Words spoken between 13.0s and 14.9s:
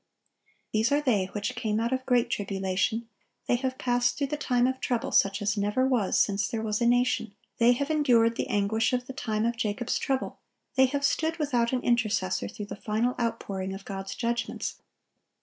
outpouring of God's judgments.